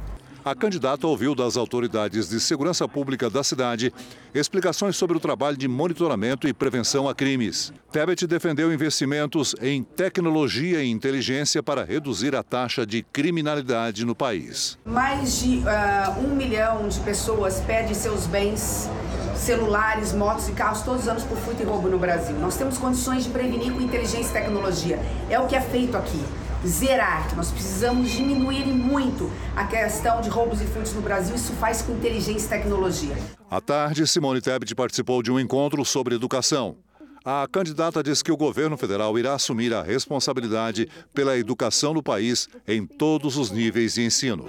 [0.44, 3.90] A candidata ouviu das autoridades de segurança pública da cidade
[4.34, 7.72] explicações sobre o trabalho de monitoramento e prevenção a crimes.
[7.90, 14.78] Tebet defendeu investimentos em tecnologia e inteligência para reduzir a taxa de criminalidade no país.
[14.84, 18.90] Mais de uh, um milhão de pessoas perdem seus bens
[19.36, 22.36] celulares, motos e carros todos os anos por furto e roubo no Brasil.
[22.38, 24.98] Nós temos condições de prevenir com inteligência e tecnologia.
[25.28, 26.22] É o que é feito aqui
[26.66, 27.34] zerar.
[27.36, 31.34] Nós precisamos diminuir muito a questão de roubos e furtos no Brasil.
[31.34, 33.16] Isso faz com inteligência e tecnologia.
[33.50, 36.76] À tarde, Simone Tebet participou de um encontro sobre educação.
[37.24, 42.48] A candidata diz que o governo federal irá assumir a responsabilidade pela educação no país
[42.68, 44.44] em todos os níveis de ensino.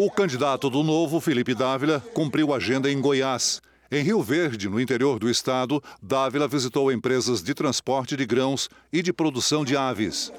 [0.00, 3.60] O candidato do Novo, Felipe Dávila, cumpriu agenda em Goiás.
[3.90, 9.02] Em Rio Verde, no interior do estado, Dávila visitou empresas de transporte de grãos e
[9.02, 10.32] de produção de aves.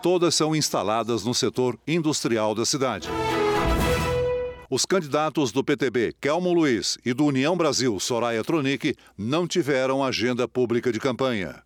[0.00, 3.08] Todas são instaladas no setor industrial da cidade.
[4.70, 10.46] Os candidatos do PTB, Kelmo Luiz, e do União Brasil, Soraya Tronic, não tiveram agenda
[10.46, 11.60] pública de campanha.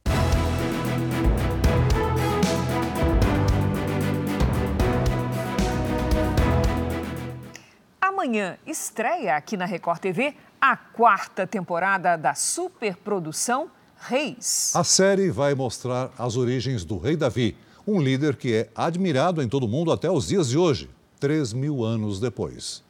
[8.24, 13.68] Amanhã estreia aqui na Record TV a quarta temporada da superprodução
[13.98, 14.72] Reis.
[14.74, 17.54] A série vai mostrar as origens do rei Davi,
[17.86, 20.88] um líder que é admirado em todo o mundo até os dias de hoje,
[21.20, 22.82] três mil anos depois.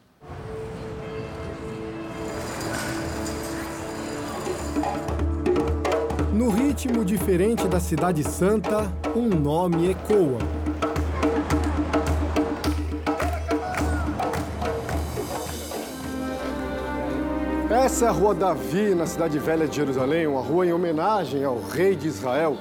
[6.31, 10.39] No ritmo diferente da Cidade Santa, um nome ecoa.
[17.85, 21.61] Essa é a Rua Davi, na cidade velha de Jerusalém, uma rua em homenagem ao
[21.61, 22.57] rei de Israel.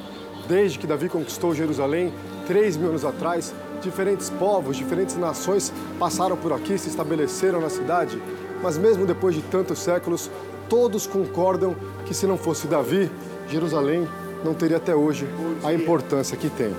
[0.47, 2.13] Desde que Davi conquistou Jerusalém,
[2.47, 8.23] três mil anos atrás, diferentes povos, diferentes nações passaram por aqui, se estabeleceram na cidade.
[8.63, 10.31] Mas mesmo depois de tantos séculos,
[10.69, 13.11] todos concordam que se não fosse Davi,
[13.49, 14.07] Jerusalém
[14.45, 15.27] não teria até hoje
[15.65, 16.75] a importância que tem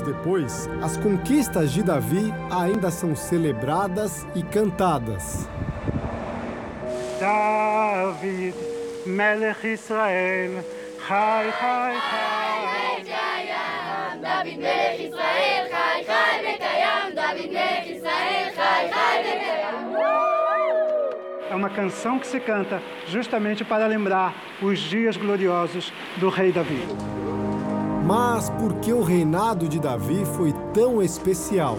[0.00, 5.48] anos depois, as conquistas de Davi ainda são celebradas e cantadas.
[7.18, 8.54] David,
[9.06, 10.64] Melech Israel,
[11.06, 12.40] Chai, Chai, Chai.
[14.20, 17.14] David Melech Israel, Chai, Chai, Bekayam.
[17.14, 19.90] David Melech Israel, Chai, Chai, Bekayam.
[21.50, 26.86] É uma canção que se canta justamente para lembrar os dias gloriosos do rei Davi.
[28.10, 31.78] Mas por que o reinado de Davi foi tão especial?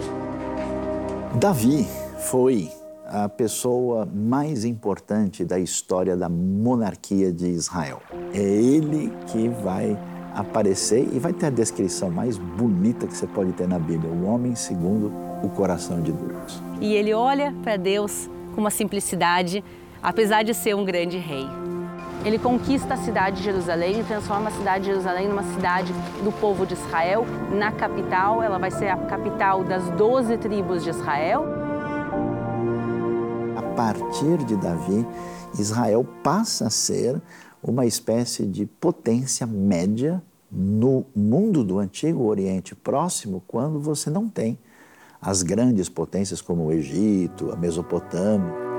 [1.34, 1.86] Davi
[2.20, 2.70] foi
[3.06, 8.00] a pessoa mais importante da história da monarquia de Israel.
[8.32, 9.94] É ele que vai
[10.34, 14.24] aparecer e vai ter a descrição mais bonita que você pode ter na Bíblia: o
[14.24, 15.12] homem segundo
[15.42, 16.62] o coração de Deus.
[16.80, 19.62] E ele olha para Deus com uma simplicidade,
[20.02, 21.61] apesar de ser um grande rei.
[22.24, 25.92] Ele conquista a cidade de Jerusalém e transforma a cidade de Jerusalém numa cidade
[26.22, 27.26] do povo de Israel.
[27.50, 31.44] Na capital, ela vai ser a capital das doze tribos de Israel.
[33.56, 35.04] A partir de Davi,
[35.58, 37.20] Israel passa a ser
[37.60, 44.56] uma espécie de potência média no mundo do Antigo Oriente Próximo, quando você não tem
[45.20, 48.71] as grandes potências como o Egito, a Mesopotâmia.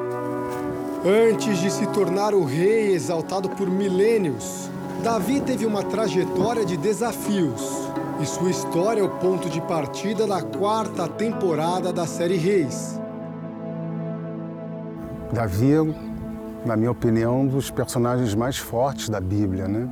[1.06, 4.70] Antes de se tornar o rei exaltado por milênios,
[5.04, 7.90] Davi teve uma trajetória de desafios.
[8.22, 12.98] E sua história é o ponto de partida da quarta temporada da série Reis.
[15.34, 19.90] Davi é, na minha opinião, um dos personagens mais fortes da Bíblia, né?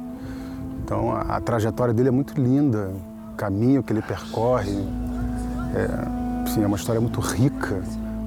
[0.81, 2.89] Então a, a trajetória dele é muito linda,
[3.33, 4.77] o caminho que ele percorre,
[5.75, 7.81] é, sim, é uma história muito rica.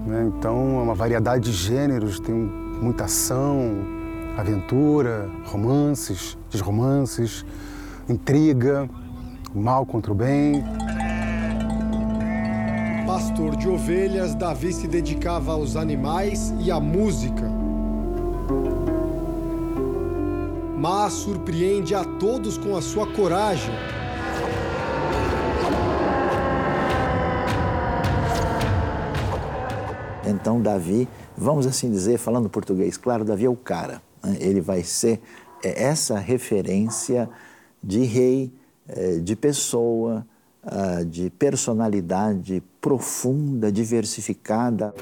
[0.06, 0.30] Né?
[0.36, 3.78] Então é uma variedade de gêneros, tem um muita ação,
[4.36, 7.44] aventura, romances, desromances,
[8.08, 8.88] intriga,
[9.54, 10.62] o mal contra o bem.
[13.06, 17.50] Pastor de ovelhas, Davi se dedicava aos animais e à música.
[20.76, 23.72] Mas surpreende a todos com a sua coragem.
[30.26, 34.00] Então, Davi vamos assim dizer, falando português, claro, Davi é o cara.
[34.22, 34.36] Né?
[34.40, 35.20] Ele vai ser
[35.62, 37.28] é, essa referência
[37.82, 38.52] de rei,
[38.88, 40.26] é, de pessoa,
[40.62, 44.94] ah, de personalidade profunda, diversificada.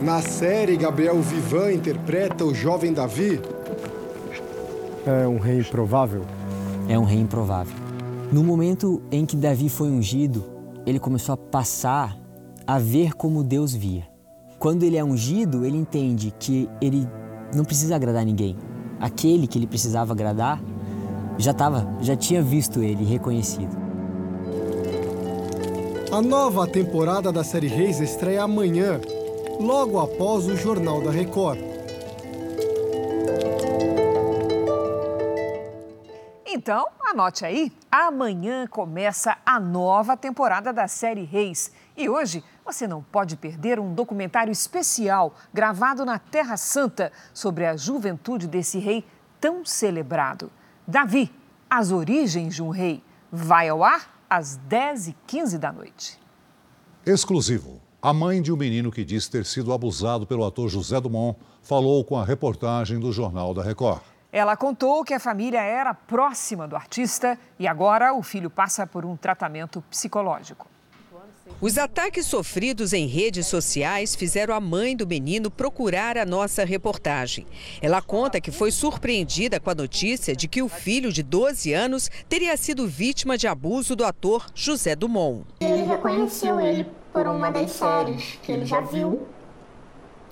[0.00, 3.40] Na série, Gabriel Vivan interpreta o jovem Davi.
[5.04, 6.24] É um rei improvável?
[6.88, 7.74] É um rei improvável.
[8.30, 10.44] No momento em que Davi foi ungido,
[10.86, 12.16] ele começou a passar
[12.66, 14.07] a ver como Deus via.
[14.58, 17.08] Quando ele é ungido, ele entende que ele
[17.54, 18.56] não precisa agradar ninguém.
[18.98, 20.60] Aquele que ele precisava agradar
[21.36, 23.76] já estava, já tinha visto ele reconhecido.
[26.10, 29.00] A nova temporada da série Reis estreia amanhã,
[29.60, 31.60] logo após o Jornal da Record.
[36.44, 41.70] Então, anote aí, amanhã começa a nova temporada da série Reis.
[41.96, 47.74] E hoje você não pode perder um documentário especial gravado na Terra Santa sobre a
[47.78, 49.06] juventude desse rei
[49.40, 50.52] tão celebrado.
[50.86, 51.32] Davi,
[51.70, 53.02] as origens de um rei,
[53.32, 56.20] vai ao ar às 10h15 da noite.
[57.06, 57.80] Exclusivo.
[58.02, 62.04] A mãe de um menino que diz ter sido abusado pelo ator José Dumont falou
[62.04, 64.02] com a reportagem do Jornal da Record.
[64.30, 69.06] Ela contou que a família era próxima do artista e agora o filho passa por
[69.06, 70.66] um tratamento psicológico.
[71.60, 77.46] Os ataques sofridos em redes sociais fizeram a mãe do menino procurar a nossa reportagem.
[77.82, 82.08] Ela conta que foi surpreendida com a notícia de que o filho de 12 anos
[82.28, 85.44] teria sido vítima de abuso do ator José Dumont.
[85.58, 89.26] Ele reconheceu ele por uma das séries que ele já viu.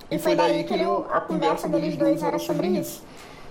[0.09, 3.03] E foi daí que ele, a conversa deles dois era sobre isso.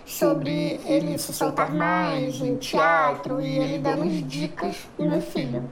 [0.07, 5.69] Sobre ele se soltar mais em teatro e ele dando dicas pro meu filho.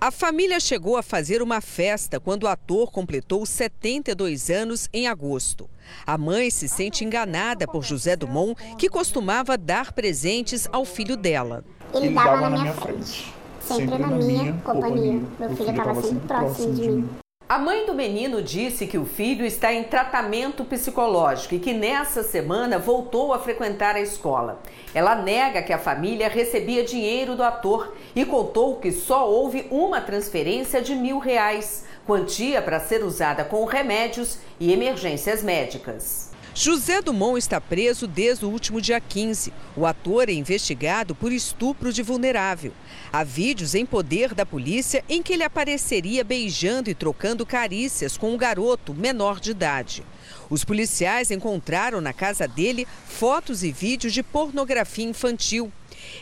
[0.00, 5.68] A família chegou a fazer uma festa quando o ator completou 72 anos em agosto.
[6.06, 11.64] A mãe se sente enganada por José Dumont, que costumava dar presentes ao filho dela.
[11.92, 15.20] Ele dava na minha frente, sempre na minha companhia.
[15.36, 17.08] Meu filho estava sempre próximo de mim.
[17.48, 22.22] A mãe do menino disse que o filho está em tratamento psicológico e que nessa
[22.22, 24.60] semana voltou a frequentar a escola.
[24.94, 29.98] Ela nega que a família recebia dinheiro do ator e contou que só houve uma
[29.98, 36.27] transferência de mil reais, quantia para ser usada com remédios e emergências médicas.
[36.60, 39.52] José Dumont está preso desde o último dia 15.
[39.76, 42.72] O ator é investigado por estupro de vulnerável.
[43.12, 48.34] Há vídeos em poder da polícia em que ele apareceria beijando e trocando carícias com
[48.34, 50.02] um garoto menor de idade.
[50.50, 55.72] Os policiais encontraram na casa dele fotos e vídeos de pornografia infantil.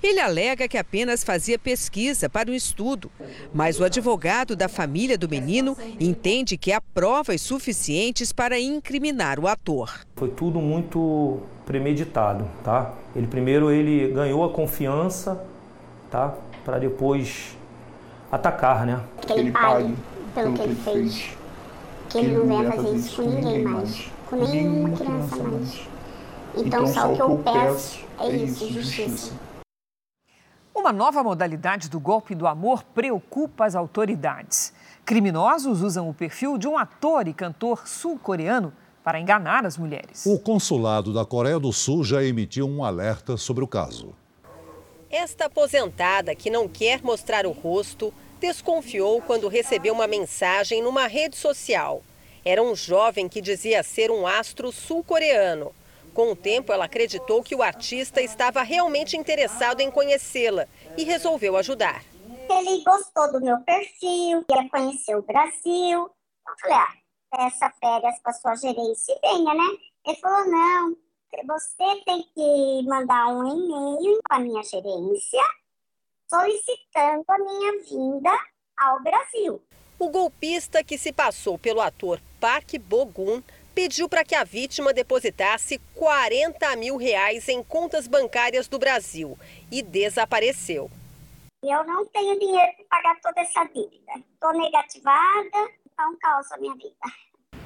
[0.03, 3.11] Ele alega que apenas fazia pesquisa para um estudo,
[3.53, 9.47] mas o advogado da família do menino entende que há provas suficientes para incriminar o
[9.47, 10.01] ator.
[10.17, 12.95] Foi tudo muito premeditado, tá?
[13.15, 15.43] Ele primeiro ele ganhou a confiança,
[16.11, 16.35] tá?
[16.65, 17.57] Para depois
[18.31, 19.01] atacar, né?
[19.27, 19.95] Que ele pague
[20.35, 21.31] pelo que ele fez.
[22.09, 25.81] Que ele não venha fazer isso com ninguém mais, com nenhuma criança mais.
[26.57, 29.33] Então só o que eu peço é isso, justiça.
[30.87, 34.73] Uma nova modalidade do golpe do amor preocupa as autoridades.
[35.05, 38.73] Criminosos usam o perfil de um ator e cantor sul-coreano
[39.03, 40.25] para enganar as mulheres.
[40.25, 44.15] O consulado da Coreia do Sul já emitiu um alerta sobre o caso.
[45.11, 51.37] Esta aposentada, que não quer mostrar o rosto, desconfiou quando recebeu uma mensagem numa rede
[51.37, 52.01] social.
[52.45, 55.73] Era um jovem que dizia ser um astro sul-coreano.
[56.17, 61.59] Com o tempo, ela acreditou que o artista estava realmente interessado em conhecê-la e resolveu
[61.59, 62.03] ajudar.
[62.49, 66.09] Ele gostou do meu perfil, quer conhecer o Brasil.
[66.09, 69.79] Eu falei, ah, essa férias com a sua gerência e venha, né?
[70.07, 70.97] Ele falou, não,
[71.49, 75.43] você tem que mandar um e-mail para a minha gerência
[76.31, 78.31] solicitando a minha vinda
[78.79, 79.61] ao Brasil.
[79.99, 83.43] O golpista que se passou pelo ator Park Bogun
[83.77, 89.39] pediu para que a vítima depositasse 40 mil reais em contas bancárias do Brasil
[89.71, 90.91] e desapareceu.
[91.63, 94.13] Eu não tenho dinheiro para pagar toda essa dívida.
[94.33, 96.97] Estou negativada, então causa a minha vida.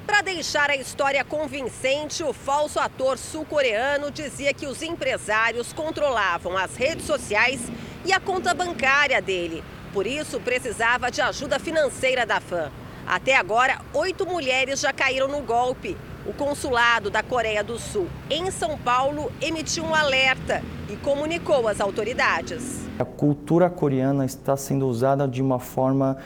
[0.05, 6.75] Para deixar a história convincente, o falso ator sul-coreano dizia que os empresários controlavam as
[6.75, 7.61] redes sociais
[8.03, 9.63] e a conta bancária dele.
[9.93, 12.69] Por isso, precisava de ajuda financeira da fã.
[13.05, 15.97] Até agora, oito mulheres já caíram no golpe.
[16.25, 21.81] O consulado da Coreia do Sul em São Paulo emitiu um alerta e comunicou às
[21.81, 22.81] autoridades.
[22.99, 26.17] A cultura coreana está sendo usada de uma forma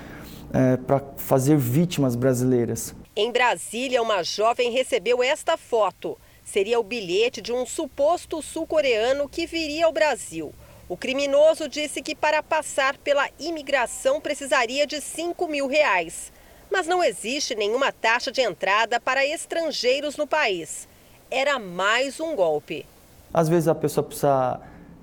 [0.53, 2.93] é, para fazer vítimas brasileiras.
[3.15, 6.17] Em Brasília, uma jovem recebeu esta foto.
[6.43, 10.53] Seria o bilhete de um suposto sul-coreano que viria ao Brasil.
[10.87, 16.31] O criminoso disse que para passar pela imigração precisaria de 5 mil reais.
[16.75, 20.89] Mas não existe nenhuma taxa de entrada para estrangeiros no país.
[21.31, 22.85] Era mais um golpe.
[23.33, 24.59] Às vezes a pessoa precisa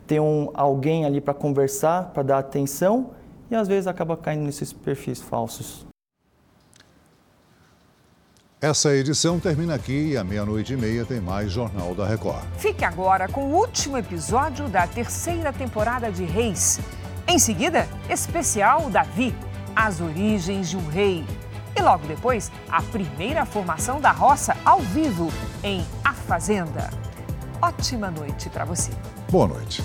[0.07, 3.13] ter um, alguém ali para conversar, para dar atenção,
[3.51, 5.87] e às vezes acaba caindo nesses perfis falsos.
[8.61, 12.45] Essa edição termina aqui e à meia-noite e meia tem mais Jornal da Record.
[12.59, 16.79] Fique agora com o último episódio da terceira temporada de Reis.
[17.27, 19.35] Em seguida, especial Davi,
[19.75, 21.25] as origens de um rei.
[21.75, 25.29] E logo depois, a primeira formação da roça ao vivo
[25.63, 26.91] em A Fazenda.
[27.61, 28.91] Ótima noite para você.
[29.31, 29.83] Boa noite.